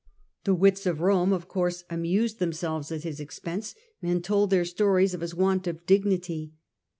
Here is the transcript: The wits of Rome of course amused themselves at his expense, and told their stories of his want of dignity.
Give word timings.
The 0.45 0.55
wits 0.55 0.87
of 0.87 0.99
Rome 1.01 1.31
of 1.31 1.47
course 1.47 1.83
amused 1.87 2.39
themselves 2.39 2.91
at 2.91 3.03
his 3.03 3.19
expense, 3.19 3.75
and 4.01 4.23
told 4.23 4.49
their 4.49 4.65
stories 4.65 5.13
of 5.13 5.21
his 5.21 5.35
want 5.35 5.67
of 5.67 5.85
dignity. 5.85 6.53